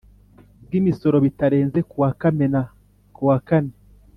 [0.63, 2.61] bw Imisoro bitarenze ku wa Kamena
[3.15, 3.73] ku wa kane